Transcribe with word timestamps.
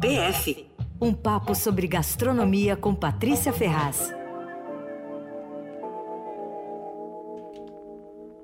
PF 0.00 0.66
Um 1.00 1.14
papo 1.14 1.54
sobre 1.54 1.86
gastronomia 1.86 2.74
com 2.74 2.92
Patrícia 2.92 3.52
Ferraz. 3.52 4.12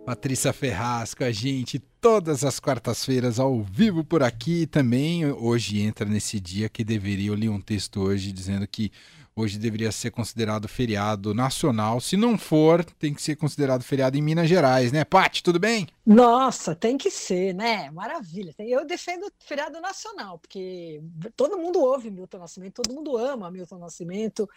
Patrícia 0.06 0.52
Ferraz 0.52 1.14
com 1.14 1.24
a 1.24 1.32
gente 1.32 1.80
todas 2.00 2.44
as 2.44 2.60
quartas-feiras 2.60 3.40
ao 3.40 3.60
vivo 3.60 4.04
por 4.04 4.22
aqui 4.22 4.64
também. 4.64 5.26
Hoje 5.26 5.80
entra 5.80 6.08
nesse 6.08 6.38
dia 6.38 6.68
que 6.68 6.84
deveria. 6.84 7.30
Eu 7.30 7.34
li 7.34 7.48
um 7.48 7.60
texto 7.60 8.00
hoje 8.00 8.30
dizendo 8.30 8.64
que 8.68 8.92
Hoje 9.38 9.56
deveria 9.56 9.92
ser 9.92 10.10
considerado 10.10 10.66
feriado 10.66 11.32
nacional. 11.32 12.00
Se 12.00 12.16
não 12.16 12.36
for, 12.36 12.84
tem 12.84 13.14
que 13.14 13.22
ser 13.22 13.36
considerado 13.36 13.84
feriado 13.84 14.18
em 14.18 14.20
Minas 14.20 14.48
Gerais, 14.48 14.90
né? 14.90 15.04
Pati, 15.04 15.44
tudo 15.44 15.60
bem? 15.60 15.86
Nossa, 16.04 16.74
tem 16.74 16.98
que 16.98 17.08
ser, 17.08 17.54
né? 17.54 17.88
Maravilha. 17.92 18.52
Eu 18.58 18.84
defendo 18.84 19.30
feriado 19.38 19.80
nacional, 19.80 20.40
porque 20.40 21.00
todo 21.36 21.56
mundo 21.56 21.78
ouve 21.78 22.10
Milton 22.10 22.38
Nascimento, 22.38 22.82
todo 22.82 22.92
mundo 22.92 23.16
ama 23.16 23.48
Milton 23.48 23.78
Nascimento. 23.78 24.50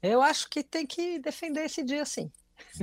Eu 0.00 0.22
acho 0.22 0.48
que 0.48 0.62
tem 0.62 0.86
que 0.86 1.18
defender 1.18 1.64
esse 1.64 1.82
dia 1.82 2.04
sim. 2.04 2.30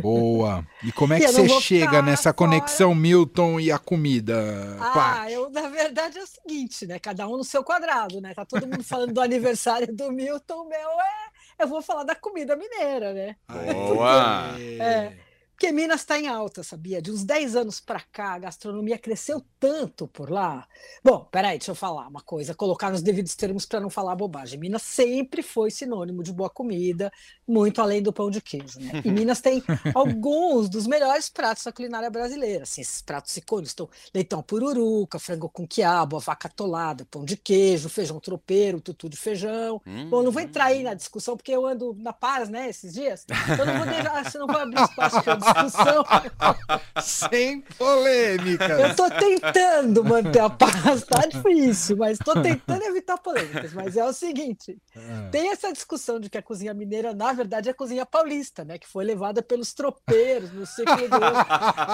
Boa. 0.02 0.68
E 0.84 0.92
como 0.92 1.14
é 1.14 1.20
que 1.24 1.28
você 1.32 1.48
chega 1.62 2.02
nessa 2.02 2.34
fora... 2.34 2.36
conexão 2.36 2.94
Milton 2.94 3.62
e 3.62 3.72
a 3.72 3.80
comida? 3.80 4.76
Ah, 4.82 5.32
eu, 5.32 5.50
na 5.50 5.70
verdade 5.70 6.18
é 6.18 6.22
o 6.22 6.28
seguinte, 6.28 6.86
né? 6.86 7.00
Cada 7.00 7.26
um 7.30 7.38
no 7.38 7.46
seu 7.46 7.64
quadrado, 7.64 8.20
né? 8.20 8.34
Tá 8.34 8.44
todo 8.44 8.68
mundo 8.68 8.84
falando 8.84 9.14
do 9.14 9.22
aniversário 9.22 9.96
do 9.96 10.12
Milton, 10.12 10.66
meu 10.66 10.90
é 11.00 11.25
eu 11.58 11.68
vou 11.68 11.82
falar 11.82 12.04
da 12.04 12.16
comida 12.16 12.56
mineira, 12.56 13.14
né? 13.14 13.36
Boa! 13.74 14.56
é, 14.60 15.14
porque 15.56 15.72
Minas 15.72 16.02
está 16.02 16.20
em 16.20 16.28
alta, 16.28 16.64
sabia? 16.64 17.02
De 17.02 17.10
uns 17.10 17.24
10 17.24 17.56
anos 17.56 17.80
para 17.80 18.02
cá, 18.12 18.34
a 18.34 18.40
gastronomia 18.40 18.98
cresceu 18.98 19.42
tanto 19.58 20.06
por 20.06 20.30
lá. 20.30 20.68
Bom, 21.02 21.26
peraí, 21.32 21.58
deixa 21.58 21.72
eu 21.72 21.76
falar 21.76 22.10
uma 22.10 22.20
coisa, 22.20 22.54
colocar 22.54 22.92
nos 22.92 23.02
devidos 23.02 23.36
termos 23.36 23.66
para 23.66 23.80
não 23.80 23.90
falar 23.90 24.18
bobagem. 24.18 24.60
Minas 24.60 24.82
sempre 24.82 25.42
foi 25.42 25.72
sinônimo 25.72 26.22
de 26.24 26.34
boa 26.34 26.50
comida, 26.50 27.10
muito 27.48 27.82
além 27.82 28.02
do 28.02 28.12
pão 28.12 28.30
de 28.30 28.42
queijo, 28.42 28.82
né? 28.82 29.02
E 29.06 29.10
Minas 29.10 29.40
tem 29.40 29.64
alguns 29.94 30.68
dos 30.68 30.86
melhores 30.86 31.30
pratos 31.30 31.64
da 31.64 31.72
culinária 31.72 32.10
brasileira. 32.10 32.64
Assim, 32.64 32.82
esses 32.82 33.02
pratos 33.02 33.36
icônicos 33.38 33.72
estão 33.72 33.90
leitão 34.14 34.44
pururuca, 34.44 35.18
frango 35.20 35.48
com 35.48 35.66
quiabo, 35.66 36.20
vaca 36.20 36.50
atolada, 36.50 37.06
pão 37.06 37.24
de 37.24 37.38
queijo, 37.38 37.88
feijão 37.88 38.20
tropeiro, 38.20 38.82
tutu 38.82 39.08
de 39.08 39.16
feijão. 39.16 39.82
Hum, 39.88 40.10
Bom, 40.10 40.22
não 40.22 40.32
vou 40.32 40.42
entrar 40.42 40.66
aí 40.66 40.84
na 40.84 40.94
discussão, 40.94 41.38
porque 41.38 41.54
eu 41.54 41.66
ando 41.66 41.96
na 41.98 42.12
paz, 42.12 42.50
né, 42.50 42.70
esses 42.70 42.94
dias. 42.94 43.26
Então 43.54 43.66
não 43.66 43.78
vou 43.78 43.86
deixar, 43.86 44.24
não 44.38 44.48
vou 44.48 44.58
abrir 44.58 44.84
espaço 44.84 45.24
para 45.24 45.36
discussão. 45.54 46.06
Sem 47.02 47.62
polêmica. 47.62 48.66
Eu 48.66 48.88
estou 48.88 49.10
tentando 49.10 50.04
manter 50.04 50.40
a 50.40 50.50
paz, 50.50 51.04
tá 51.04 51.26
difícil, 51.28 51.98
mas 51.98 52.20
estou 52.20 52.42
tentando 52.42 52.84
evitar 52.84 53.18
polêmicas. 53.18 53.74
Mas 53.74 53.98
é 53.98 54.06
o 54.06 54.14
seguinte: 54.14 54.78
ah. 54.96 55.30
tem 55.32 55.52
essa 55.52 55.72
discussão 55.72 56.20
de 56.20 56.30
que 56.30 56.38
a 56.38 56.42
cozinha 56.42 56.74
mineira, 56.74 57.14
na 57.14 57.34
verdade, 57.34 57.70
é 57.70 57.72
a 57.72 57.76
cozinha 57.76 58.06
paulista, 58.06 58.64
né? 58.64 58.78
Que 58.78 58.88
foi 58.88 59.04
levada 59.04 59.42
pelos 59.42 59.74
tropeiros 59.74 60.52
no 60.52 60.66
século 60.66 60.98
XII. 60.98 61.10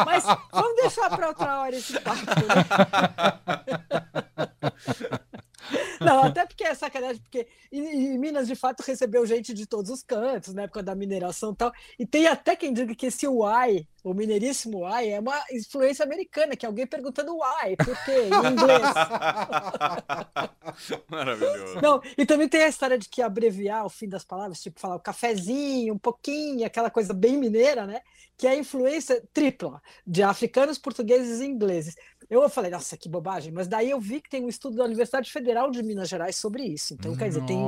Mas 0.06 0.24
vamos 0.52 0.76
deixar 0.82 1.10
para 1.10 1.28
outra 1.30 1.62
hora 1.62 1.76
esse 1.76 2.00
papo, 2.00 2.26
né? 2.26 2.66
Não, 6.06 6.24
até 6.24 6.46
porque 6.46 6.64
é 6.64 6.74
sacanagem, 6.74 7.22
porque 7.22 7.48
em, 7.72 8.18
Minas 8.18 8.48
de 8.48 8.56
fato 8.56 8.82
recebeu 8.82 9.26
gente 9.26 9.54
de 9.54 9.66
todos 9.66 9.92
os 9.92 10.04
cantos, 10.04 10.54
na 10.54 10.64
época 10.64 10.84
da 10.84 10.96
mineração 10.96 11.52
e 11.52 11.56
tal. 11.56 11.72
E 12.00 12.06
tem 12.06 12.28
até 12.28 12.56
quem 12.56 12.74
diga 12.74 12.96
que 12.96 13.06
esse 13.06 13.28
why, 13.28 13.88
o 14.04 14.14
mineiríssimo 14.14 14.86
why, 14.86 15.10
é 15.10 15.20
uma 15.20 15.40
influência 15.52 16.04
americana, 16.04 16.56
que 16.56 16.66
é 16.66 16.68
alguém 16.68 16.88
perguntando 16.88 17.34
why, 17.34 17.76
por 17.78 18.04
quê, 18.04 18.12
em 18.12 18.52
inglês. 18.52 18.82
Maravilhoso. 21.10 21.82
Não, 21.82 22.02
e 22.18 22.26
também 22.26 22.50
tem 22.50 22.64
a 22.64 22.68
história 22.68 22.98
de 22.98 23.08
que 23.08 23.22
abreviar 23.22 23.86
o 23.86 23.90
fim 23.90 24.08
das 24.08 24.24
palavras, 24.24 24.62
tipo 24.62 24.80
falar 24.80 24.96
o 24.96 25.00
cafezinho, 25.00 25.94
um 25.94 26.00
pouquinho, 26.00 26.66
aquela 26.66 26.90
coisa 26.90 27.14
bem 27.14 27.38
mineira, 27.38 27.86
né? 27.86 28.02
Que 28.38 28.48
é 28.48 28.52
a 28.52 28.56
influência 28.56 29.22
tripla 29.34 29.82
de 30.06 30.24
africanos, 30.24 30.78
portugueses 30.78 31.42
e 31.42 31.46
ingleses. 31.46 31.96
Eu 32.32 32.48
falei, 32.48 32.72
nossa, 32.72 32.96
que 32.96 33.10
bobagem, 33.10 33.52
mas 33.52 33.68
daí 33.68 33.90
eu 33.90 34.00
vi 34.00 34.22
que 34.22 34.30
tem 34.30 34.42
um 34.42 34.48
estudo 34.48 34.78
da 34.78 34.86
Universidade 34.86 35.30
Federal 35.30 35.70
de 35.70 35.84
Minas 35.84 36.08
Gerais 36.08 36.38
sobre 36.38 36.64
isso. 36.64 36.94
Então, 36.94 37.14
quer 37.14 37.28
dizer, 37.28 37.46
tem 37.46 37.60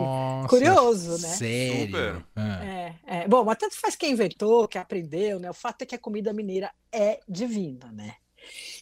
curioso, 0.47 1.21
né? 1.21 1.27
Sério? 1.35 2.25
É, 2.63 2.95
é. 3.05 3.27
Bom, 3.27 3.43
mas 3.43 3.57
tanto 3.57 3.77
faz 3.77 3.97
quem 3.97 4.13
inventou, 4.13 4.65
quem 4.69 4.79
aprendeu, 4.79 5.37
né? 5.37 5.49
O 5.49 5.53
fato 5.53 5.81
é 5.81 5.85
que 5.85 5.95
a 5.95 5.99
comida 5.99 6.31
mineira 6.31 6.71
é 6.93 7.19
divina, 7.27 7.91
né? 7.91 8.15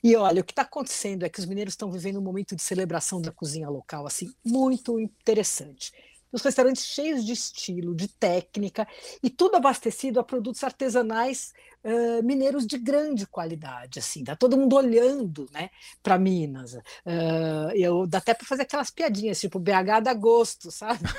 E 0.04 0.16
olha, 0.16 0.42
o 0.42 0.44
que 0.44 0.52
está 0.52 0.62
acontecendo 0.62 1.26
é 1.26 1.30
que 1.30 1.40
os 1.40 1.48
mineiros 1.48 1.74
estão 1.74 1.92
vivendo 1.92 2.20
um 2.20 2.24
momento 2.24 2.56
de 2.56 2.62
celebração 2.62 3.20
da 3.20 3.32
cozinha 3.32 3.68
local, 3.68 4.06
assim, 4.06 4.32
muito 4.46 5.00
interessante 5.00 5.92
os 6.32 6.42
restaurantes 6.42 6.86
cheios 6.86 7.26
de 7.26 7.34
estilo, 7.34 7.94
de 7.94 8.08
técnica, 8.08 8.88
e 9.22 9.30
tudo 9.30 9.56
abastecido 9.56 10.20
a 10.20 10.24
produtos 10.24 10.64
artesanais 10.64 11.54
uh, 11.84 12.24
mineiros 12.24 12.66
de 12.66 12.78
grande 12.78 13.26
qualidade. 13.26 14.00
Assim, 14.00 14.24
tá 14.24 14.36
todo 14.36 14.58
mundo 14.58 14.76
olhando 14.76 15.48
né, 15.52 15.70
para 16.02 16.18
Minas. 16.18 16.74
Uh, 16.74 17.72
eu, 17.76 18.08
dá 18.08 18.20
até 18.20 18.34
para 18.34 18.48
fazer 18.48 18.64
aquelas 18.64 18.90
piadinhas, 18.90 19.40
tipo 19.40 19.60
BH 19.60 20.02
dá 20.04 20.14
gosto, 20.14 20.72
sabe? 20.72 21.02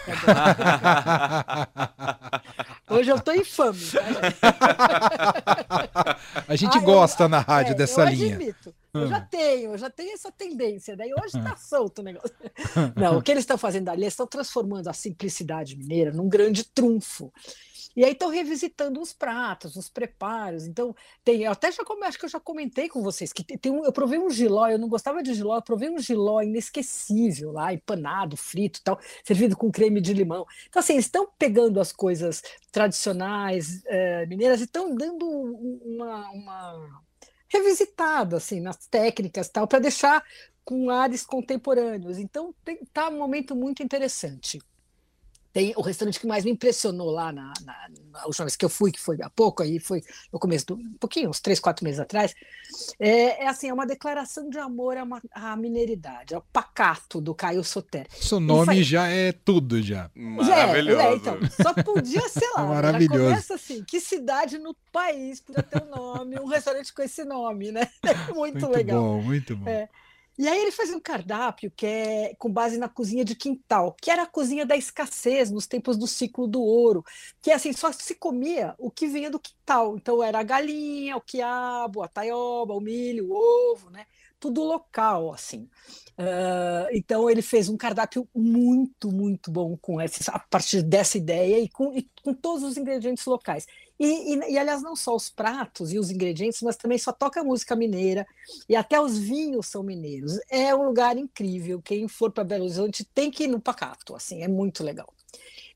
Hoje 2.88 3.10
eu 3.10 3.16
estou 3.16 3.34
infame. 3.34 3.78
Tá, 4.40 6.18
a 6.46 6.56
gente 6.56 6.78
ah, 6.78 6.80
gosta 6.80 7.24
eu, 7.24 7.28
na 7.28 7.40
rádio 7.40 7.72
é, 7.72 7.74
dessa 7.74 8.04
linha. 8.04 8.34
Admito. 8.34 8.74
Eu 8.94 9.06
já 9.06 9.18
hum. 9.18 9.26
tenho, 9.30 9.72
eu 9.72 9.78
já 9.78 9.88
tenho 9.88 10.12
essa 10.12 10.30
tendência. 10.30 10.94
Daí 10.94 11.12
hoje 11.14 11.38
está 11.38 11.56
solto 11.56 12.00
o 12.00 12.02
negócio. 12.02 12.30
Não, 12.94 13.18
o 13.18 13.22
que 13.22 13.30
eles 13.30 13.42
estão 13.42 13.56
fazendo 13.56 13.88
ali, 13.88 14.02
eles 14.02 14.12
estão 14.12 14.26
transformando 14.26 14.88
a 14.88 14.92
simplicidade 14.92 15.76
mineira 15.76 16.12
num 16.12 16.28
grande 16.28 16.62
trunfo. 16.64 17.32
E 17.94 18.04
aí 18.04 18.12
estão 18.12 18.30
revisitando 18.30 19.00
os 19.00 19.12
pratos, 19.12 19.76
os 19.76 19.88
preparos. 19.88 20.66
Então, 20.66 20.94
tem, 21.24 21.42
eu 21.42 21.52
até 21.52 21.70
já 21.70 21.82
acho 22.04 22.18
que 22.18 22.24
eu 22.24 22.28
já 22.28 22.40
comentei 22.40 22.88
com 22.88 23.02
vocês 23.02 23.32
que 23.32 23.44
tem 23.44 23.72
um, 23.72 23.84
eu 23.84 23.92
provei 23.92 24.18
um 24.18 24.30
giló, 24.30 24.66
eu 24.68 24.78
não 24.78 24.88
gostava 24.88 25.22
de 25.22 25.34
giló, 25.34 25.56
eu 25.56 25.62
provei 25.62 25.90
um 25.90 25.98
giló 25.98 26.40
inesquecível 26.40 27.52
lá, 27.52 27.72
empanado, 27.72 28.36
frito 28.36 28.80
tal, 28.82 28.98
servido 29.24 29.56
com 29.56 29.70
creme 29.70 30.00
de 30.00 30.14
limão. 30.14 30.46
Então, 30.68 30.80
assim, 30.80 30.96
estão 30.96 31.28
pegando 31.38 31.80
as 31.80 31.92
coisas 31.92 32.42
tradicionais 32.70 33.82
é, 33.86 34.26
mineiras 34.26 34.60
e 34.60 34.64
estão 34.64 34.94
dando 34.94 35.26
uma, 35.26 36.30
uma 36.30 37.02
revisitado 37.52 38.36
assim 38.36 38.60
nas 38.60 38.86
técnicas 38.86 39.48
tal 39.48 39.66
para 39.68 39.78
deixar 39.78 40.24
com 40.64 40.90
ares 40.90 41.24
contemporâneos. 41.24 42.18
Então 42.18 42.54
está 42.66 43.08
um 43.08 43.18
momento 43.18 43.54
muito 43.54 43.82
interessante. 43.82 44.58
Tem 45.52 45.74
o 45.76 45.82
restaurante 45.82 46.18
que 46.18 46.26
mais 46.26 46.44
me 46.44 46.50
impressionou 46.50 47.10
lá 47.10 47.30
na, 47.30 47.52
na, 47.62 47.88
na, 48.10 48.26
última 48.26 48.46
vez 48.46 48.56
que 48.56 48.64
eu 48.64 48.70
fui, 48.70 48.90
que 48.90 48.98
foi 48.98 49.18
há 49.20 49.28
pouco, 49.28 49.62
aí 49.62 49.78
foi 49.78 50.02
no 50.32 50.38
começo 50.38 50.66
do 50.66 50.74
um 50.76 50.96
pouquinho, 50.98 51.28
uns 51.28 51.40
três, 51.40 51.60
quatro 51.60 51.84
meses 51.84 52.00
atrás. 52.00 52.34
É, 52.98 53.44
é 53.44 53.48
assim, 53.48 53.68
é 53.68 53.74
uma 53.74 53.86
declaração 53.86 54.48
de 54.48 54.58
amor 54.58 54.96
à, 54.96 55.04
à 55.32 55.56
mineridade, 55.56 56.34
ao 56.34 56.40
pacato 56.52 57.20
do 57.20 57.34
Caio 57.34 57.62
Soter. 57.62 58.06
Seu 58.10 58.40
nome 58.40 58.66
faz... 58.66 58.86
já 58.86 59.08
é 59.08 59.32
tudo 59.32 59.82
já. 59.82 60.10
Maravilhoso. 60.14 61.00
É, 61.00 61.04
é, 61.04 61.14
então, 61.16 61.38
só 61.50 61.74
podia 61.74 62.28
ser 62.28 62.50
lá. 62.56 62.64
Maravilhoso. 62.64 63.24
começa 63.24 63.54
assim, 63.54 63.84
que 63.84 64.00
cidade 64.00 64.58
no 64.58 64.74
país 64.90 65.40
podia 65.40 65.62
ter 65.62 65.82
um 65.82 65.90
nome, 65.90 66.38
um 66.38 66.46
restaurante 66.46 66.92
com 66.94 67.02
esse 67.02 67.24
nome, 67.24 67.72
né? 67.72 67.88
É 68.02 68.14
muito, 68.32 68.34
muito 68.34 68.68
legal. 68.68 69.02
Muito 69.02 69.22
bom, 69.22 69.22
muito 69.22 69.56
bom. 69.56 69.70
É. 69.70 69.88
E 70.38 70.48
aí 70.48 70.58
ele 70.62 70.72
fazia 70.72 70.96
um 70.96 71.00
cardápio 71.00 71.70
que 71.70 71.86
é 71.86 72.34
com 72.38 72.50
base 72.50 72.78
na 72.78 72.88
cozinha 72.88 73.24
de 73.24 73.34
quintal, 73.36 73.94
que 74.00 74.10
era 74.10 74.22
a 74.22 74.26
cozinha 74.26 74.64
da 74.64 74.76
escassez 74.76 75.50
nos 75.50 75.66
tempos 75.66 75.96
do 75.96 76.06
ciclo 76.06 76.46
do 76.46 76.62
ouro, 76.62 77.04
que 77.42 77.50
assim 77.50 77.72
só 77.72 77.92
se 77.92 78.14
comia 78.14 78.74
o 78.78 78.90
que 78.90 79.06
vinha 79.06 79.30
do 79.30 79.38
quintal. 79.38 79.96
Então 79.96 80.22
era 80.22 80.40
a 80.40 80.42
galinha, 80.42 81.16
o 81.16 81.20
quiabo, 81.20 82.02
a 82.02 82.08
taioba, 82.08 82.74
o 82.74 82.80
milho, 82.80 83.28
o 83.30 83.72
ovo, 83.72 83.90
né? 83.90 84.06
Tudo 84.42 84.64
local, 84.64 85.32
assim. 85.32 85.68
Uh, 86.18 86.90
então 86.90 87.30
ele 87.30 87.40
fez 87.40 87.68
um 87.68 87.76
cardápio 87.76 88.28
muito, 88.34 89.12
muito 89.12 89.52
bom 89.52 89.76
com 89.76 90.00
essa, 90.00 90.32
a 90.32 90.40
partir 90.40 90.82
dessa 90.82 91.16
ideia 91.16 91.60
e 91.60 91.68
com, 91.68 91.96
e 91.96 92.10
com 92.24 92.34
todos 92.34 92.64
os 92.64 92.76
ingredientes 92.76 93.24
locais. 93.24 93.68
E, 94.00 94.34
e, 94.34 94.52
e, 94.52 94.58
aliás, 94.58 94.82
não 94.82 94.96
só 94.96 95.14
os 95.14 95.30
pratos 95.30 95.92
e 95.92 95.98
os 96.00 96.10
ingredientes, 96.10 96.60
mas 96.60 96.76
também 96.76 96.98
só 96.98 97.12
toca 97.12 97.44
música 97.44 97.76
mineira 97.76 98.26
e 98.68 98.74
até 98.74 99.00
os 99.00 99.16
vinhos 99.16 99.68
são 99.68 99.84
mineiros. 99.84 100.40
É 100.50 100.74
um 100.74 100.86
lugar 100.86 101.16
incrível. 101.16 101.80
Quem 101.80 102.08
for 102.08 102.32
para 102.32 102.42
Belo 102.42 102.64
Horizonte 102.64 103.04
tem 103.04 103.30
que 103.30 103.44
ir 103.44 103.48
no 103.48 103.60
Pacato, 103.60 104.16
assim, 104.16 104.42
é 104.42 104.48
muito 104.48 104.82
legal. 104.82 105.14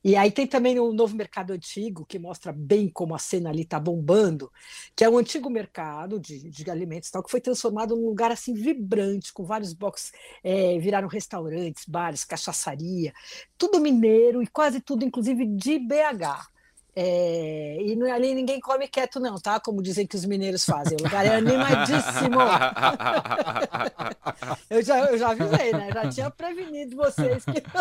E 0.03 0.15
aí 0.15 0.31
tem 0.31 0.47
também 0.47 0.79
o 0.79 0.93
Novo 0.93 1.15
Mercado 1.15 1.53
Antigo, 1.53 2.05
que 2.05 2.19
mostra 2.19 2.51
bem 2.51 2.89
como 2.89 3.15
a 3.15 3.19
cena 3.19 3.49
ali 3.49 3.61
está 3.61 3.79
bombando, 3.79 4.51
que 4.95 5.03
é 5.03 5.09
um 5.09 5.17
antigo 5.17 5.49
mercado 5.49 6.19
de, 6.19 6.49
de 6.49 6.69
alimentos 6.69 7.09
tal, 7.09 7.23
que 7.23 7.31
foi 7.31 7.41
transformado 7.41 7.95
num 7.95 8.05
lugar 8.05 8.31
assim 8.31 8.53
vibrante, 8.53 9.33
com 9.33 9.43
vários 9.43 9.73
boxes, 9.73 10.11
é, 10.43 10.77
viraram 10.79 11.07
restaurantes, 11.07 11.85
bares, 11.85 12.23
cachaçaria, 12.23 13.13
tudo 13.57 13.79
mineiro 13.79 14.41
e 14.41 14.47
quase 14.47 14.79
tudo, 14.79 15.03
inclusive, 15.03 15.45
de 15.45 15.79
BH 15.79 16.56
É, 16.99 17.77
e 17.79 17.95
não, 17.95 18.11
ali 18.11 18.33
ninguém 18.33 18.59
come 18.59 18.87
quieto, 18.87 19.19
não, 19.19 19.35
tá? 19.35 19.59
Como 19.59 19.83
dizem 19.83 20.07
que 20.07 20.15
os 20.15 20.25
mineiros 20.25 20.65
fazem. 20.65 20.97
O 20.99 21.03
lugar 21.03 21.27
é 21.27 21.35
animadíssimo. 21.35 22.39
eu, 24.67 24.81
já, 24.81 25.05
eu 25.05 25.15
já 25.15 25.29
avisei, 25.29 25.73
né? 25.73 25.91
Já 25.93 26.09
tinha 26.09 26.31
prevenido 26.31 26.95
vocês 26.95 27.45
que 27.45 27.61
tô... 27.69 27.77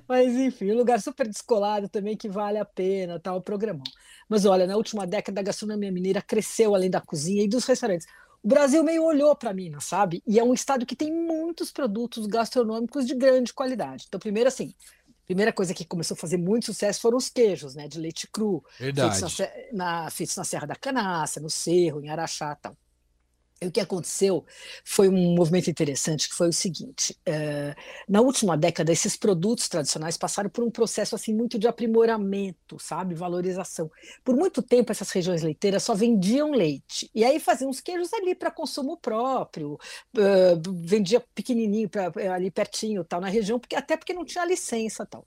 Mas 0.08 0.34
enfim, 0.36 0.72
um 0.72 0.78
lugar 0.78 0.98
super 1.02 1.28
descolado 1.28 1.86
também 1.86 2.16
que 2.16 2.26
vale 2.26 2.56
a 2.56 2.64
pena, 2.64 3.20
tá? 3.20 3.34
O 3.34 3.42
programão. 3.42 3.84
Mas 4.26 4.46
olha, 4.46 4.66
na 4.66 4.74
última 4.74 5.06
década 5.06 5.42
a 5.42 5.44
gastronomia 5.44 5.92
mineira 5.92 6.22
cresceu 6.22 6.74
além 6.74 6.88
da 6.88 7.02
cozinha 7.02 7.44
e 7.44 7.48
dos 7.48 7.66
restaurantes. 7.66 8.06
O 8.42 8.48
Brasil 8.48 8.82
meio 8.82 9.04
olhou 9.04 9.36
para 9.36 9.52
Minas, 9.52 9.84
sabe? 9.84 10.22
E 10.26 10.38
é 10.38 10.42
um 10.42 10.54
estado 10.54 10.86
que 10.86 10.96
tem 10.96 11.12
muitos 11.12 11.70
produtos 11.70 12.26
gastronômicos 12.26 13.06
de 13.06 13.14
grande 13.14 13.52
qualidade. 13.52 14.06
Então, 14.08 14.18
primeiro 14.18 14.48
assim, 14.48 14.74
primeira 15.30 15.52
coisa 15.52 15.72
que 15.72 15.84
começou 15.84 16.16
a 16.16 16.18
fazer 16.18 16.38
muito 16.38 16.66
sucesso 16.66 17.00
foram 17.00 17.16
os 17.16 17.28
queijos, 17.28 17.76
né, 17.76 17.86
de 17.86 18.00
leite 18.00 18.26
cru, 18.26 18.64
Verdade. 18.80 19.16
feitos 19.16 19.38
na, 19.38 20.02
na, 20.02 20.10
feitos 20.10 20.34
na 20.34 20.42
Serra 20.42 20.66
da 20.66 20.74
Canaça, 20.74 21.38
no 21.38 21.48
Cerro, 21.48 22.04
em 22.04 22.08
Araxá, 22.08 22.56
tal. 22.56 22.76
O 23.62 23.70
que 23.70 23.80
aconteceu 23.80 24.44
foi 24.82 25.06
um 25.08 25.34
movimento 25.34 25.68
interessante, 25.68 26.28
que 26.30 26.34
foi 26.34 26.48
o 26.48 26.52
seguinte: 26.52 27.12
uh, 27.28 27.74
na 28.08 28.22
última 28.22 28.56
década, 28.56 28.90
esses 28.90 29.16
produtos 29.16 29.68
tradicionais 29.68 30.16
passaram 30.16 30.48
por 30.48 30.64
um 30.64 30.70
processo 30.70 31.14
assim 31.14 31.34
muito 31.34 31.58
de 31.58 31.68
aprimoramento, 31.68 32.78
sabe, 32.78 33.14
valorização. 33.14 33.90
Por 34.24 34.34
muito 34.34 34.62
tempo, 34.62 34.90
essas 34.90 35.10
regiões 35.10 35.42
leiteiras 35.42 35.82
só 35.82 35.94
vendiam 35.94 36.52
leite 36.52 37.10
e 37.14 37.22
aí 37.22 37.38
faziam 37.38 37.70
os 37.70 37.80
queijos 37.80 38.12
ali 38.14 38.34
para 38.34 38.50
consumo 38.50 38.96
próprio, 38.96 39.74
uh, 39.74 40.72
vendia 40.82 41.20
pequenininho 41.34 41.88
pra, 41.88 42.10
ali 42.34 42.50
pertinho, 42.50 43.04
tal, 43.04 43.20
na 43.20 43.28
região, 43.28 43.58
porque 43.60 43.76
até 43.76 43.94
porque 43.94 44.14
não 44.14 44.24
tinha 44.24 44.44
licença, 44.46 45.04
tal. 45.04 45.26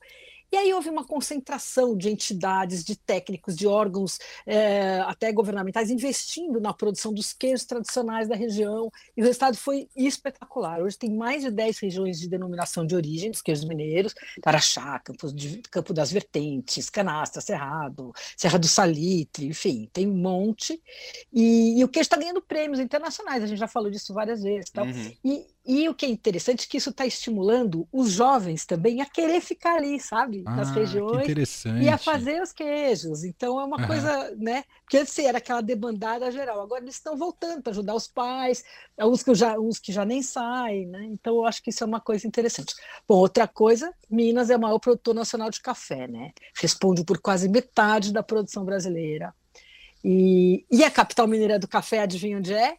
E 0.54 0.56
aí 0.56 0.72
houve 0.72 0.88
uma 0.88 1.04
concentração 1.04 1.98
de 1.98 2.12
entidades, 2.12 2.84
de 2.84 2.96
técnicos, 2.96 3.56
de 3.56 3.66
órgãos 3.66 4.20
é, 4.46 5.00
até 5.00 5.32
governamentais 5.32 5.90
investindo 5.90 6.62
na 6.62 6.72
produção 6.72 7.12
dos 7.12 7.34
queijos 7.34 7.66
tradicionais 7.66 8.28
da 8.28 8.36
região, 8.36 8.92
e 9.18 9.22
o 9.24 9.26
resultado 9.26 9.58
foi 9.58 9.90
espetacular. 9.96 10.80
Hoje 10.80 10.96
tem 10.96 11.10
mais 11.10 11.42
de 11.42 11.50
10 11.50 11.80
regiões 11.80 12.20
de 12.20 12.30
denominação 12.30 12.86
de 12.86 12.96
origem 12.96 13.32
dos 13.32 13.42
queijos 13.42 13.66
mineiros, 13.66 14.14
Taraxá, 14.44 15.00
Campos 15.00 15.34
de, 15.34 15.60
Campo 15.72 15.92
das 15.92 16.12
Vertentes, 16.12 16.88
Canastra, 16.88 17.42
Cerrado, 17.42 18.14
Serra 18.38 18.60
do 18.60 18.68
Salitre, 18.68 19.48
enfim, 19.48 19.90
tem 19.92 20.08
um 20.08 20.16
monte. 20.16 20.80
E, 21.34 21.80
e 21.80 21.84
o 21.84 21.88
queijo 21.88 22.06
está 22.06 22.18
ganhando 22.18 22.44
prêmios 22.44 22.80
internacionais, 22.80 23.44
a 23.44 23.48
gente 23.48 23.58
já 23.58 23.68
falou 23.68 23.90
disso 23.90 24.14
várias 24.14 24.44
vezes. 24.44 24.70
Tal. 24.70 24.86
Uhum. 24.86 25.12
E, 25.26 25.48
e 25.66 25.88
o 25.88 25.94
que 25.94 26.06
é 26.06 26.10
interessante 26.10 26.66
é 26.66 26.68
que 26.70 26.76
isso 26.76 26.90
está 26.90 27.06
estimulando 27.06 27.88
os 27.90 28.12
jovens 28.12 28.66
também 28.66 29.02
a 29.02 29.06
querer 29.06 29.40
ficar 29.40 29.78
ali, 29.78 29.98
sabe? 29.98 30.42
Nas 30.44 30.70
ah, 30.70 30.74
regiões 30.74 31.66
e 31.82 31.88
a 31.88 31.98
fazer 31.98 32.42
os 32.42 32.52
queijos. 32.52 33.24
Então 33.24 33.62
é 33.62 33.64
uma 33.64 33.80
uhum. 33.80 33.88
coisa, 33.88 34.36
né? 34.38 34.66
Porque 34.82 34.98
antes 34.98 35.18
era 35.20 35.38
aquela 35.38 35.62
debandada 35.62 36.30
geral, 36.32 36.60
agora 36.60 36.84
eles 36.84 36.96
estão 36.96 37.16
voltando 37.16 37.62
para 37.62 37.72
ajudar 37.72 37.96
os 37.96 38.10
pais, 38.10 38.62
uns 39.00 39.24
que, 39.24 39.34
já, 39.34 39.58
uns 39.58 39.80
que 39.80 39.94
já 39.94 40.04
nem 40.04 40.22
saem, 40.22 40.86
né? 40.88 41.06
Então 41.06 41.36
eu 41.36 41.46
acho 41.46 41.64
que 41.64 41.70
isso 41.70 41.82
é 41.82 41.88
uma 41.88 42.02
coisa 42.02 42.28
interessante. 42.28 42.76
Bom, 43.08 43.16
outra 43.16 43.48
coisa, 43.48 43.94
Minas 44.10 44.50
é 44.50 44.58
o 44.58 44.60
maior 44.60 44.80
produtor 44.80 45.16
nacional 45.16 45.50
de 45.50 45.62
café, 45.62 46.10
né? 46.10 46.34
Responde 46.56 47.06
por 47.06 47.20
quase 47.20 47.48
metade 47.48 48.12
da 48.12 48.22
produção 48.22 48.66
brasileira. 48.66 49.34
E, 50.04 50.66
e 50.70 50.84
a 50.84 50.92
capital 50.92 51.26
mineira 51.26 51.58
do 51.58 51.70
café, 51.70 52.02
adivinha 52.02 52.38
onde 52.38 52.54
é? 52.54 52.78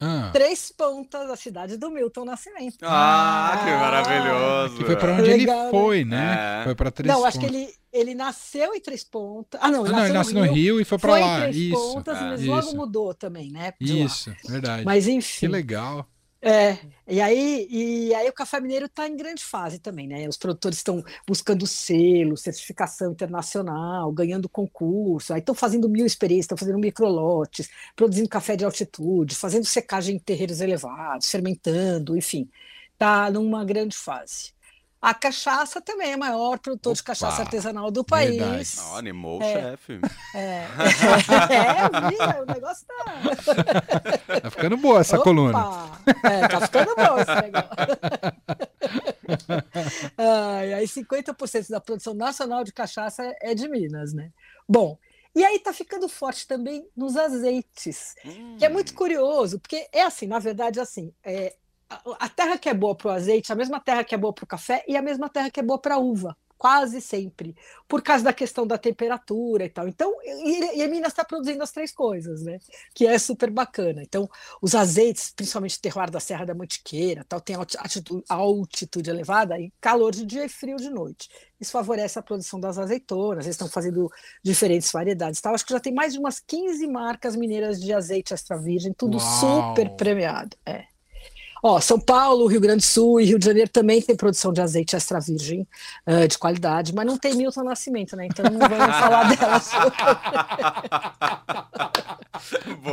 Ah. 0.00 0.30
Três 0.32 0.70
Pontas, 0.70 1.30
a 1.30 1.36
cidade 1.36 1.76
do 1.76 1.90
Milton 1.90 2.24
Nascimento. 2.24 2.78
Ah, 2.82 3.52
ah 3.52 3.64
que 3.64 3.70
maravilhoso. 3.70 4.76
Que 4.76 4.84
foi 4.84 4.96
para 4.96 5.12
onde 5.12 5.22
Legal, 5.22 5.62
ele 5.62 5.70
foi, 5.70 6.04
né? 6.04 6.60
É. 6.60 6.64
Foi 6.64 6.74
para 6.74 6.90
Três 6.90 7.08
Não, 7.08 7.22
Pontas. 7.22 7.36
acho 7.36 7.40
que 7.40 7.46
ele, 7.46 7.74
ele 7.92 8.14
nasceu 8.14 8.74
em 8.74 8.80
Três 8.80 9.04
Pontas. 9.04 9.60
Ah, 9.62 9.70
não, 9.70 9.86
ele, 9.86 9.94
ah, 9.94 9.96
nasceu, 9.96 9.98
não, 9.98 10.04
ele 10.04 10.18
nasceu 10.18 10.34
no, 10.34 10.40
Rio, 10.42 10.50
no 10.50 10.54
Rio, 10.54 10.80
e 10.80 10.84
foi 10.84 10.98
para 10.98 11.18
lá. 11.18 11.40
Três 11.40 11.56
isso. 11.56 11.74
Pontas, 11.74 12.18
ah, 12.18 12.24
mas 12.24 12.40
isso. 12.40 12.50
logo 12.50 12.76
mudou 12.76 13.14
também, 13.14 13.50
né? 13.50 13.72
Isso, 13.80 14.34
verdade. 14.46 14.84
Mas 14.84 15.08
enfim. 15.08 15.40
Que 15.40 15.48
legal. 15.48 16.06
É, 16.48 16.78
e 17.08 17.20
aí, 17.20 17.66
e 17.68 18.14
aí 18.14 18.28
o 18.28 18.32
café 18.32 18.60
mineiro 18.60 18.86
está 18.86 19.08
em 19.08 19.16
grande 19.16 19.42
fase 19.42 19.80
também, 19.80 20.06
né? 20.06 20.28
Os 20.28 20.36
produtores 20.36 20.78
estão 20.78 21.02
buscando 21.26 21.66
selo, 21.66 22.36
certificação 22.36 23.10
internacional, 23.10 24.12
ganhando 24.12 24.48
concurso, 24.48 25.32
aí 25.34 25.40
estão 25.40 25.56
fazendo 25.56 25.88
mil 25.88 26.06
experiências, 26.06 26.44
estão 26.44 26.56
fazendo 26.56 26.78
microlotes, 26.78 27.68
produzindo 27.96 28.28
café 28.28 28.54
de 28.56 28.64
altitude, 28.64 29.34
fazendo 29.34 29.64
secagem 29.64 30.14
em 30.16 30.18
terreiros 30.20 30.60
elevados, 30.60 31.28
fermentando, 31.28 32.16
enfim, 32.16 32.48
está 32.92 33.28
numa 33.28 33.64
grande 33.64 33.96
fase. 33.96 34.52
A 35.06 35.14
cachaça 35.14 35.80
também 35.80 36.10
é 36.10 36.16
o 36.16 36.18
maior 36.18 36.58
produtor 36.58 36.90
Opa, 36.90 36.96
de 36.96 37.02
cachaça 37.04 37.42
artesanal 37.42 37.92
do 37.92 38.02
país. 38.02 38.76
Oh, 38.90 38.96
animou 38.96 39.40
é, 39.40 39.46
o 39.46 39.52
chefe. 39.52 40.00
É, 40.34 40.66
é, 41.48 42.38
é, 42.38 42.42
o 42.42 42.46
negócio 42.46 42.84
tá. 42.84 43.04
Tá 44.42 44.50
ficando 44.50 44.76
boa 44.76 44.98
essa 44.98 45.14
Opa, 45.14 45.22
coluna. 45.22 45.58
É, 46.24 46.48
tá 46.48 46.60
ficando 46.60 46.96
boa 46.96 47.22
esse 47.22 47.34
negócio. 47.40 47.70
e 50.68 50.74
aí 50.74 50.84
50% 50.84 51.70
da 51.70 51.80
produção 51.80 52.12
nacional 52.12 52.64
de 52.64 52.72
cachaça 52.72 53.22
é 53.40 53.54
de 53.54 53.68
Minas, 53.68 54.12
né? 54.12 54.32
Bom, 54.68 54.98
e 55.36 55.44
aí 55.44 55.60
tá 55.60 55.72
ficando 55.72 56.08
forte 56.08 56.48
também 56.48 56.84
nos 56.96 57.16
azeites, 57.16 58.16
hum. 58.24 58.56
que 58.58 58.64
é 58.64 58.68
muito 58.68 58.90
hum. 58.90 58.96
curioso, 58.96 59.60
porque 59.60 59.86
é 59.92 60.02
assim, 60.02 60.26
na 60.26 60.40
verdade, 60.40 60.80
assim, 60.80 61.14
é, 61.22 61.54
a 61.88 62.28
terra 62.28 62.58
que 62.58 62.68
é 62.68 62.74
boa 62.74 62.94
para 62.94 63.08
o 63.08 63.10
azeite, 63.10 63.52
a 63.52 63.56
mesma 63.56 63.80
terra 63.80 64.02
que 64.02 64.14
é 64.14 64.18
boa 64.18 64.32
para 64.32 64.44
o 64.44 64.46
café 64.46 64.84
e 64.88 64.96
a 64.96 65.02
mesma 65.02 65.28
terra 65.28 65.50
que 65.50 65.60
é 65.60 65.62
boa 65.62 65.78
para 65.78 65.94
a 65.94 65.98
uva, 65.98 66.36
quase 66.58 67.00
sempre, 67.00 67.54
por 67.86 68.02
causa 68.02 68.24
da 68.24 68.32
questão 68.32 68.66
da 68.66 68.78
temperatura 68.78 69.64
e 69.64 69.68
tal. 69.68 69.86
Então, 69.86 70.12
e, 70.24 70.78
e 70.78 70.82
a 70.82 70.88
Minas 70.88 71.12
está 71.12 71.24
produzindo 71.24 71.62
as 71.62 71.70
três 71.70 71.92
coisas, 71.92 72.42
né? 72.42 72.58
Que 72.94 73.06
é 73.06 73.18
super 73.18 73.50
bacana. 73.50 74.02
Então, 74.02 74.28
os 74.60 74.74
azeites, 74.74 75.32
principalmente 75.34 75.76
o 75.76 75.80
terroir 75.80 76.10
da 76.10 76.18
Serra 76.18 76.44
da 76.44 76.54
Mantiqueira, 76.54 77.24
tal, 77.28 77.40
tem 77.40 77.56
altitude, 77.56 78.24
altitude 78.28 79.10
elevada 79.10 79.58
e 79.58 79.72
calor 79.80 80.12
de 80.12 80.24
dia 80.24 80.44
e 80.44 80.48
frio 80.48 80.76
de 80.76 80.90
noite. 80.90 81.28
Isso 81.60 81.70
favorece 81.70 82.18
a 82.18 82.22
produção 82.22 82.58
das 82.58 82.78
azeitonas, 82.78 83.44
eles 83.44 83.54
estão 83.54 83.68
fazendo 83.68 84.10
diferentes 84.42 84.90
variedades. 84.90 85.40
Tal. 85.40 85.54
Acho 85.54 85.64
que 85.64 85.72
já 85.72 85.80
tem 85.80 85.94
mais 85.94 86.12
de 86.12 86.18
umas 86.18 86.40
15 86.40 86.86
marcas 86.86 87.36
mineiras 87.36 87.80
de 87.80 87.92
azeite 87.92 88.34
extra 88.34 88.58
virgem, 88.58 88.92
tudo 88.92 89.18
Uau. 89.18 89.74
super 89.74 89.90
premiado. 89.90 90.56
É. 90.66 90.95
Ó, 91.62 91.80
São 91.80 91.98
Paulo, 91.98 92.46
Rio 92.46 92.60
Grande 92.60 92.78
do 92.78 92.86
Sul 92.86 93.20
e 93.20 93.24
Rio 93.24 93.38
de 93.38 93.46
Janeiro 93.46 93.70
também 93.70 94.00
tem 94.02 94.16
produção 94.16 94.52
de 94.52 94.60
azeite 94.60 94.94
extra 94.94 95.20
virgem 95.20 95.66
uh, 96.06 96.28
de 96.28 96.38
qualidade, 96.38 96.94
mas 96.94 97.06
não 97.06 97.18
tem 97.18 97.34
Milton 97.34 97.64
Nascimento, 97.64 98.16
né? 98.16 98.26
Então 98.26 98.44
não 98.44 98.58
vamos 98.58 98.96
falar 98.96 99.24
dela. 99.34 99.62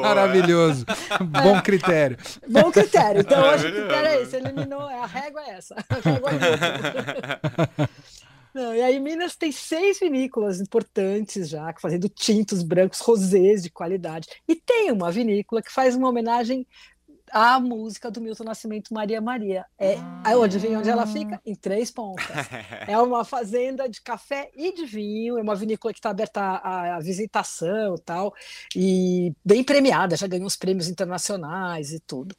Maravilhoso. 0.02 0.86
Bom 1.22 1.62
critério. 1.62 2.18
Bom 2.48 2.72
critério. 2.72 3.22
Então 3.22 3.44
hoje 3.50 3.68
o 3.68 3.72
critério 3.72 4.08
é 4.08 4.22
esse. 4.22 4.36
Eliminou, 4.36 4.82
a 4.82 5.06
régua 5.06 5.42
é 5.42 5.50
essa. 5.52 5.76
A 5.90 6.10
régua 6.10 6.30
é 6.32 7.90
Não, 8.54 8.76
e 8.76 8.84
aí 8.84 9.00
Minas 9.00 9.36
tem 9.36 9.52
seis 9.52 10.00
vinícolas 10.00 10.62
importantes 10.62 11.50
já, 11.50 11.74
fazendo 11.82 12.08
tintos 12.08 12.62
brancos 12.62 13.00
rosés 13.00 13.64
de 13.64 13.72
qualidade. 13.72 14.28
E 14.48 14.56
tem 14.56 14.92
uma 14.92 15.12
vinícola 15.12 15.60
que 15.60 15.72
faz 15.72 15.96
uma 15.96 16.08
homenagem 16.08 16.68
a 17.34 17.60
música 17.60 18.12
do 18.12 18.22
Milton 18.22 18.44
Nascimento 18.44 18.94
Maria 18.94 19.20
Maria. 19.20 19.66
É, 19.80 19.96
ah. 20.24 20.38
onde 20.38 20.60
vem 20.60 20.78
onde 20.78 20.88
ela 20.88 21.08
fica? 21.08 21.42
Em 21.44 21.56
Três 21.56 21.90
Pontas. 21.90 22.24
é 22.88 22.96
uma 23.00 23.26
fazenda 23.26 23.90
de 23.90 24.00
café 24.02 24.52
e 24.56 24.72
de 24.72 24.86
vinho, 24.86 25.40
é 25.40 25.42
uma 25.42 25.56
vinícola 25.56 25.92
que 25.92 26.00
está 26.00 26.12
aberta 26.12 26.40
à, 26.40 26.98
à 26.98 27.00
visitação 27.00 27.96
e 27.96 28.02
tal, 28.02 28.36
e 28.76 29.34
bem 29.44 29.64
premiada, 29.64 30.16
já 30.16 30.28
ganhou 30.28 30.46
os 30.46 30.56
prêmios 30.56 30.88
internacionais 30.88 31.92
e 31.92 32.00
tudo. 32.00 32.36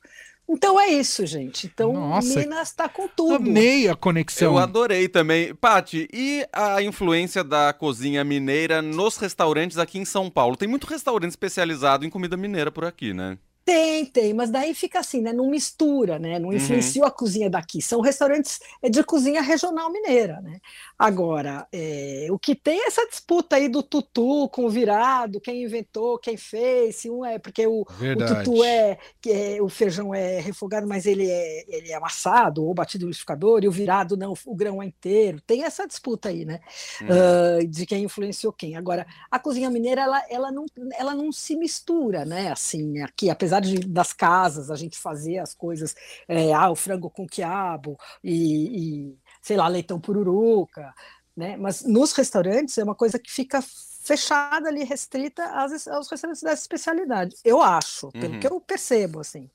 Então 0.48 0.78
é 0.78 0.88
isso, 0.88 1.26
gente. 1.26 1.66
Então 1.66 1.92
Nossa, 1.94 2.38
Minas 2.38 2.68
está 2.68 2.88
com 2.88 3.08
tudo. 3.08 3.34
Amei 3.34 3.88
a 3.88 3.96
conexão. 3.96 4.52
Eu 4.52 4.58
adorei 4.58 5.08
também. 5.08 5.54
Pati, 5.54 6.06
e 6.12 6.46
a 6.52 6.82
influência 6.82 7.42
da 7.42 7.72
cozinha 7.72 8.22
mineira 8.22 8.82
nos 8.82 9.16
restaurantes 9.16 9.78
aqui 9.78 9.98
em 9.98 10.04
São 10.04 10.30
Paulo? 10.30 10.56
Tem 10.56 10.68
muito 10.68 10.86
restaurante 10.86 11.30
especializado 11.30 12.04
em 12.04 12.10
comida 12.10 12.36
mineira 12.36 12.70
por 12.70 12.84
aqui, 12.84 13.14
né? 13.14 13.38
Tem, 13.64 14.04
tem, 14.04 14.34
mas 14.34 14.50
daí 14.50 14.74
fica 14.74 15.00
assim, 15.00 15.22
né? 15.22 15.32
Não 15.32 15.48
mistura, 15.48 16.18
né? 16.18 16.38
Não 16.38 16.50
uhum. 16.50 16.56
influenciou 16.56 17.04
uhum. 17.04 17.08
a 17.08 17.12
cozinha 17.12 17.48
daqui. 17.48 17.80
São 17.80 18.00
restaurantes 18.00 18.60
é 18.82 18.90
de 18.90 19.02
cozinha 19.02 19.40
regional 19.40 19.90
mineira, 19.90 20.40
né? 20.42 20.60
Agora, 20.98 21.66
é, 21.72 22.28
o 22.30 22.38
que 22.38 22.54
tem 22.54 22.78
é 22.80 22.86
essa 22.86 23.06
disputa 23.08 23.56
aí 23.56 23.68
do 23.68 23.82
tutu 23.82 24.48
com 24.50 24.64
o 24.66 24.70
virado, 24.70 25.40
quem 25.40 25.62
inventou, 25.62 26.18
quem 26.18 26.36
fez, 26.36 26.96
se 26.96 27.10
um 27.10 27.24
é 27.24 27.38
porque 27.38 27.66
o, 27.66 27.80
o 27.82 28.44
tutu 28.44 28.62
é, 28.62 28.98
é, 29.26 29.62
o 29.62 29.68
feijão 29.68 30.14
é 30.14 30.40
refogado, 30.40 30.86
mas 30.86 31.06
ele 31.06 31.28
é, 31.28 31.64
ele 31.66 31.90
é 31.90 31.94
amassado 31.94 32.64
ou 32.64 32.74
batido 32.74 33.06
no 33.06 33.10
liquidificador, 33.10 33.64
e 33.64 33.68
o 33.68 33.72
virado 33.72 34.16
não, 34.16 34.34
o 34.46 34.54
grão 34.54 34.82
é 34.82 34.86
inteiro. 34.86 35.40
Tem 35.40 35.64
essa 35.64 35.86
disputa 35.86 36.28
aí, 36.28 36.44
né? 36.44 36.60
Uhum. 37.00 37.08
Uh, 37.08 37.66
de 37.66 37.86
quem 37.86 38.04
influenciou 38.04 38.52
quem. 38.52 38.76
Agora, 38.76 39.06
a 39.30 39.38
cozinha 39.38 39.70
mineira 39.70 40.02
ela, 40.02 40.22
ela, 40.28 40.52
não, 40.52 40.66
ela 40.98 41.14
não 41.14 41.32
se 41.32 41.56
mistura, 41.56 42.24
né? 42.24 42.52
Assim, 42.52 43.00
aqui, 43.00 43.30
apesar 43.30 43.53
apesar 43.54 43.60
de, 43.60 43.78
das 43.86 44.12
casas 44.12 44.70
a 44.70 44.76
gente 44.76 44.98
fazer 44.98 45.38
as 45.38 45.54
coisas, 45.54 45.94
é, 46.28 46.52
ah, 46.52 46.70
o 46.70 46.76
frango 46.76 47.10
com 47.10 47.26
quiabo 47.26 47.96
e, 48.22 49.10
e 49.12 49.18
sei 49.42 49.56
lá, 49.56 49.68
leitão 49.68 50.00
pururuca, 50.00 50.92
né? 51.36 51.56
Mas 51.56 51.82
nos 51.82 52.12
restaurantes 52.12 52.76
é 52.78 52.84
uma 52.84 52.94
coisa 52.94 53.18
que 53.18 53.30
fica 53.30 53.62
fechada 53.62 54.68
ali, 54.68 54.84
restrita 54.84 55.44
aos, 55.46 55.86
aos 55.88 56.08
restaurantes 56.10 56.42
dessa 56.42 56.62
especialidade. 56.62 57.36
Eu 57.44 57.62
acho, 57.62 58.10
pelo 58.12 58.34
Uhum. 58.34 58.40
que 58.40 58.46
eu 58.46 58.60
percebo, 58.60 59.20
assim. 59.20 59.50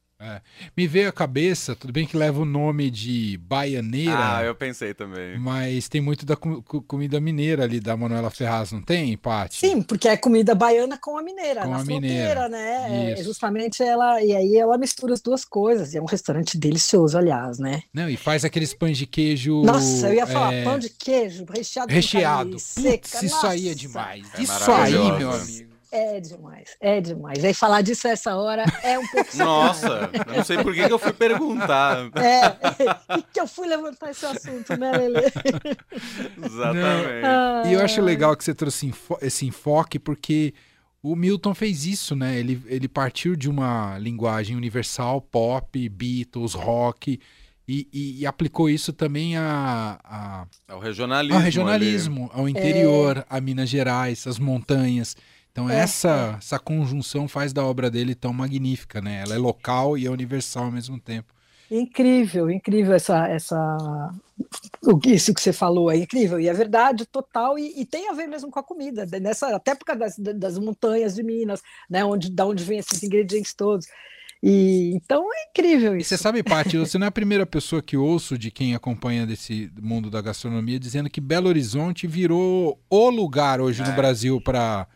Me 0.76 0.86
veio 0.86 1.08
à 1.08 1.12
cabeça, 1.14 1.76
tudo 1.76 1.94
bem 1.94 2.06
que 2.06 2.18
leva 2.18 2.42
o 2.42 2.46
nome 2.46 2.90
de 2.92 3.38
baianeira, 3.42 4.38
Ah, 4.38 4.44
eu 4.44 4.54
pensei 4.54 4.94
também. 4.94 5.40
mas 5.40 5.88
tem 5.88 6.02
muito 6.02 6.26
da 6.26 6.36
co- 6.36 6.62
co- 6.62 6.82
comida 6.82 7.22
mineira 7.22 7.64
ali 7.64 7.80
da 7.80 7.96
Manuela 7.96 8.30
Ferraz, 8.30 8.72
não 8.74 8.82
tem, 8.82 9.16
Paty? 9.18 9.56
Sim, 9.56 9.82
porque 9.82 10.10
é 10.10 10.18
comida 10.18 10.54
baiana 10.54 10.98
com 10.98 11.18
a 11.18 11.24
mineira, 11.24 11.62
Com 11.62 11.70
na 11.70 11.78
a 11.78 11.86
fronteira, 11.86 12.48
mineira. 12.48 12.50
né? 12.50 13.12
É, 13.14 13.24
justamente 13.24 13.82
ela, 13.82 14.22
e 14.22 14.36
aí 14.36 14.58
ela 14.58 14.78
mistura 14.78 15.14
as 15.14 15.22
duas 15.22 15.46
coisas. 15.46 15.94
E 15.94 15.98
é 15.98 16.02
um 16.02 16.06
restaurante 16.06 16.58
delicioso, 16.58 17.18
aliás, 17.18 17.58
né? 17.58 17.82
Não, 17.94 18.10
e 18.10 18.18
faz 18.18 18.44
aqueles 18.44 18.74
pães 18.74 18.98
de 18.98 19.06
queijo. 19.06 19.62
Nossa, 19.64 20.10
eu 20.10 20.16
ia 20.16 20.28
falar 20.28 20.54
é, 20.54 20.64
pão 20.66 20.78
de 20.78 20.90
queijo 20.90 21.46
recheado, 21.50 21.92
recheado. 21.94 22.50
com 22.50 22.56
Putz, 22.58 22.64
seca. 22.64 23.26
isso 23.26 23.48
aí 23.48 23.70
é 23.70 23.74
demais. 23.74 24.28
É 24.38 24.42
isso 24.42 24.72
aí, 24.72 25.12
meu 25.18 25.32
amigo. 25.32 25.69
É 25.92 26.20
demais, 26.20 26.76
é 26.80 27.02
demais. 27.02 27.44
Aí 27.44 27.54
falar 27.54 27.82
disso 27.82 28.08
a 28.08 28.12
essa 28.12 28.36
hora 28.36 28.64
é 28.84 29.00
um 29.00 29.08
pouco 29.08 29.30
Nossa, 29.38 30.10
eu 30.28 30.36
não 30.36 30.44
sei 30.44 30.58
por 30.64 30.74
que, 30.74 30.86
que 30.86 30.94
eu 30.94 31.00
fui 31.00 31.14
perguntar. 31.14 31.98
É, 32.16 33.18
e 33.18 33.22
que 33.24 33.40
eu 33.40 33.48
fui 33.48 33.68
levantar 33.68 34.12
esse 34.12 34.26
assunto, 34.26 34.78
né, 34.78 34.92
Lele? 34.92 35.20
Exatamente. 36.38 37.70
E 37.70 37.74
eu 37.74 37.82
acho 37.82 38.02
legal 38.02 38.36
que 38.36 38.44
você 38.44 38.54
trouxe 38.54 38.94
esse 39.22 39.46
enfoque, 39.46 39.98
porque 40.00 40.54
o 41.02 41.16
Milton 41.16 41.54
fez 41.54 41.86
isso, 41.86 42.16
né? 42.16 42.38
Ele, 42.38 42.62
ele 42.68 42.88
partiu 42.88 43.36
de 43.36 43.50
uma 43.50 43.98
linguagem 44.00 44.56
universal, 44.56 45.22
pop, 45.22 45.90
Beatles, 45.90 46.54
rock, 46.54 47.20
e, 47.68 47.88
e- 47.94 48.20
e 48.22 48.26
aplicou 48.26 48.70
isso 48.70 48.92
também 48.92 49.38
a, 49.38 50.00
a- 50.04 50.46
É 50.68 50.74
o 50.74 50.80
regionalismo. 50.80 51.34
ao 51.36 51.40
ali. 51.40 51.46
regionalismo, 51.46 52.32
ao 52.34 52.50
interior, 52.50 53.26
a 53.30 53.40
Minas 53.40 53.70
Gerais, 53.70 54.26
as 54.28 54.40
montanhas. 54.40 55.16
Então, 55.66 55.70
É, 55.70 55.80
essa, 55.80 56.36
essa 56.38 56.60
conjunção 56.60 57.28
faz 57.28 57.54
da 57.54 57.64
obra 57.66 57.90
dele 57.90 58.16
tão 58.16 58.34
magnífica, 58.34 59.02
né? 59.02 59.22
Ela 59.22 59.36
é 59.36 59.38
local 59.38 59.98
e 59.98 60.06
é 60.06 60.10
universal 60.10 60.66
ao 60.66 60.72
mesmo 60.72 61.00
tempo. 61.00 61.34
Incrível, 61.72 62.50
incrível 62.50 62.94
essa, 62.94 63.28
essa, 63.28 63.56
o- 64.84 65.00
isso 65.06 65.34
que 65.34 65.42
você 65.42 65.54
falou 65.54 65.92
é 65.92 65.98
incrível, 65.98 66.40
e 66.40 66.48
é 66.48 66.54
verdade 66.54 67.06
total, 67.06 67.60
e, 67.60 67.80
e 67.82 67.86
tem 67.86 68.10
a 68.10 68.14
ver 68.14 68.28
mesmo 68.28 68.50
com 68.50 68.60
a 68.60 68.64
comida, 68.64 69.06
né, 69.06 69.20
nessa, 69.20 69.56
até 69.56 69.76
por 69.76 69.86
causa 69.86 70.02
das, 70.18 70.18
das 70.40 70.58
montanhas 70.58 71.16
de 71.16 71.24
Minas, 71.24 71.62
né, 71.90 72.04
onde, 72.04 72.32
da 72.32 72.46
onde 72.46 72.64
vem 72.64 72.80
esses 72.80 73.04
ingredientes 73.04 73.54
todos. 73.54 73.88
E 74.42 74.92
então 74.96 75.26
é 75.34 75.50
incrível 75.50 75.98
E 75.98 76.02
isso. 76.02 76.10
você 76.10 76.18
sabe, 76.18 76.42
Paty, 76.44 76.78
você 76.80 76.98
não 76.98 77.06
é 77.06 77.10
a 77.10 77.12
primeira 77.12 77.46
pessoa 77.46 77.82
que 77.82 77.98
ouço 77.98 78.38
de 78.38 78.50
quem 78.50 78.74
acompanha 78.74 79.28
desse 79.28 79.70
mundo 79.82 80.10
da 80.10 80.22
gastronomia 80.22 80.80
dizendo 80.80 81.10
que 81.10 81.20
Belo 81.22 81.50
Horizonte 81.50 82.08
virou 82.08 82.80
o 82.90 83.10
lugar 83.10 83.60
hoje 83.60 83.84
no 83.84 83.90
É. 83.90 83.96
Brasil 83.96 84.40
para 84.42 84.88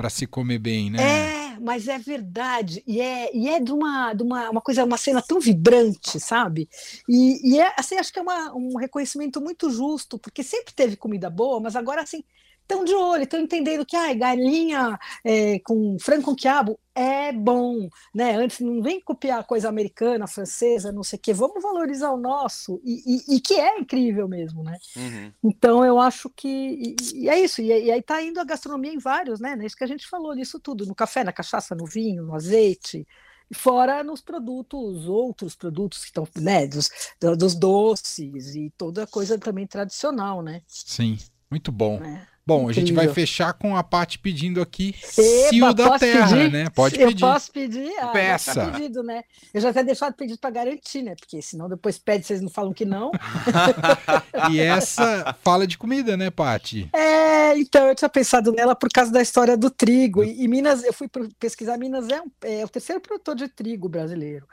para 0.00 0.08
se 0.08 0.26
comer 0.26 0.58
bem, 0.58 0.88
né? 0.90 0.98
É, 0.98 1.60
mas 1.60 1.86
é 1.86 1.98
verdade, 1.98 2.82
e 2.86 3.02
é, 3.02 3.36
e 3.36 3.50
é 3.50 3.60
de, 3.60 3.70
uma, 3.70 4.14
de 4.14 4.22
uma, 4.22 4.48
uma 4.48 4.60
coisa, 4.62 4.82
uma 4.82 4.96
cena 4.96 5.20
tão 5.20 5.38
vibrante, 5.38 6.18
sabe? 6.18 6.70
E, 7.06 7.52
e 7.52 7.60
é, 7.60 7.74
assim, 7.76 7.96
acho 7.96 8.10
que 8.10 8.18
é 8.18 8.22
uma, 8.22 8.50
um 8.54 8.78
reconhecimento 8.78 9.42
muito 9.42 9.68
justo, 9.68 10.18
porque 10.18 10.42
sempre 10.42 10.72
teve 10.72 10.96
comida 10.96 11.28
boa, 11.28 11.60
mas 11.60 11.76
agora, 11.76 12.00
assim, 12.00 12.24
estão 12.70 12.84
de 12.84 12.94
olho, 12.94 13.24
estão 13.24 13.40
entendendo 13.40 13.84
que, 13.84 13.96
ai, 13.96 14.14
galinha 14.14 14.98
é, 15.24 15.58
com 15.60 15.96
frango 16.00 16.24
com 16.24 16.34
quiabo 16.36 16.78
é 16.94 17.32
bom, 17.32 17.88
né? 18.14 18.36
Antes, 18.36 18.60
não 18.60 18.82
vem 18.82 19.00
copiar 19.00 19.44
coisa 19.44 19.68
americana, 19.68 20.26
francesa, 20.26 20.92
não 20.92 21.02
sei 21.02 21.18
o 21.18 21.22
quê, 21.22 21.32
vamos 21.32 21.62
valorizar 21.62 22.10
o 22.10 22.16
nosso, 22.16 22.80
e, 22.84 23.02
e, 23.32 23.36
e 23.36 23.40
que 23.40 23.54
é 23.54 23.78
incrível 23.78 24.28
mesmo, 24.28 24.62
né? 24.62 24.76
Uhum. 24.96 25.32
Então 25.42 25.84
eu 25.84 25.98
acho 25.98 26.28
que 26.30 26.48
e, 26.48 26.96
e 27.14 27.28
é 27.28 27.40
isso, 27.40 27.60
e, 27.62 27.66
e 27.66 27.90
aí 27.90 28.02
tá 28.02 28.22
indo 28.22 28.38
a 28.38 28.44
gastronomia 28.44 28.92
em 28.92 28.98
vários, 28.98 29.40
né? 29.40 29.58
Isso 29.62 29.76
que 29.76 29.84
a 29.84 29.86
gente 29.88 30.06
falou 30.06 30.34
nisso 30.34 30.60
tudo, 30.60 30.84
no 30.86 30.94
café, 30.94 31.24
na 31.24 31.32
cachaça, 31.32 31.74
no 31.74 31.86
vinho, 31.86 32.22
no 32.22 32.34
azeite, 32.34 33.06
fora 33.52 34.04
nos 34.04 34.20
produtos, 34.20 35.08
outros 35.08 35.56
produtos 35.56 36.00
que 36.00 36.06
estão, 36.06 36.26
né, 36.36 36.66
dos, 36.66 36.88
do- 37.20 37.36
dos 37.36 37.54
doces 37.54 38.54
e 38.54 38.70
toda 38.76 39.06
coisa 39.06 39.38
também 39.38 39.66
tradicional, 39.66 40.42
né? 40.42 40.62
Sim, 40.68 41.18
muito 41.50 41.72
bom. 41.72 41.98
né? 41.98 42.26
Bom, 42.46 42.68
a 42.68 42.72
gente 42.72 42.92
vai 42.92 43.06
fechar 43.08 43.52
com 43.52 43.76
a 43.76 43.82
Paty 43.82 44.18
pedindo 44.18 44.60
aqui 44.60 44.94
Epa, 45.02 45.48
Cio 45.50 45.74
da 45.74 45.98
Terra, 45.98 46.28
pedir? 46.36 46.50
né? 46.50 46.68
Pode 46.70 47.00
eu 47.00 47.08
pedir. 47.08 47.20
posso 47.20 47.52
pedir? 47.52 47.92
Ah, 47.98 48.06
já 48.06 48.12
Peça. 48.12 48.54
tá 48.54 48.70
pedido, 48.72 49.02
né? 49.02 49.22
Eu 49.54 49.60
já 49.60 49.68
até 49.70 49.84
deixado 49.84 50.14
pedido 50.14 50.38
para 50.38 50.50
garantir, 50.50 51.02
né? 51.02 51.14
Porque 51.14 51.40
senão 51.42 51.68
depois 51.68 51.98
pede, 51.98 52.26
vocês 52.26 52.40
não 52.40 52.48
falam 52.50 52.72
que 52.72 52.84
não. 52.84 53.12
E 54.50 54.58
essa 54.60 55.36
fala 55.42 55.66
de 55.66 55.76
comida, 55.78 56.16
né, 56.16 56.30
Paty? 56.30 56.88
É, 56.92 57.19
então 57.56 57.86
eu 57.86 57.94
tinha 57.94 58.08
pensado 58.08 58.52
nela 58.52 58.74
por 58.74 58.88
causa 58.90 59.10
da 59.12 59.20
história 59.22 59.56
do 59.56 59.70
trigo. 59.70 60.22
E, 60.24 60.42
e 60.44 60.48
Minas, 60.48 60.82
eu 60.84 60.92
fui 60.92 61.08
pesquisar, 61.38 61.76
Minas 61.78 62.08
é, 62.08 62.20
um- 62.20 62.30
é 62.42 62.64
o 62.64 62.68
terceiro 62.68 63.00
produtor 63.00 63.34
de 63.34 63.48
trigo 63.48 63.88
brasileiro. 63.88 64.46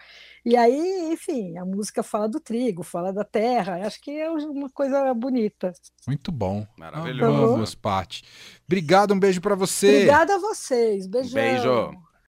E 0.46 0.56
aí, 0.56 1.12
enfim, 1.12 1.58
a 1.58 1.66
música 1.66 2.02
fala 2.02 2.30
do 2.30 2.40
trigo, 2.40 2.82
fala 2.82 3.12
da 3.12 3.24
terra. 3.26 3.86
Acho 3.86 4.00
que 4.02 4.12
é 4.12 4.30
uma 4.30 4.70
coisa 4.70 5.14
bonita. 5.14 5.74
Muito 6.08 6.32
bom. 6.32 6.66
Maravilhoso. 6.78 7.48
Vamos, 7.54 7.76
Paty. 7.76 8.24
Obrigado, 8.66 9.14
um 9.14 9.20
beijo 9.20 9.42
para 9.42 9.56
você. 9.56 9.88
Obrigada 9.90 10.36
a 10.36 10.40
vocês. 10.40 11.06
Beijão. 11.06 11.34
Beijo. 11.34 12.07